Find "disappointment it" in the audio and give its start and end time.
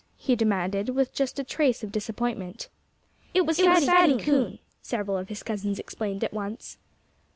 1.91-3.45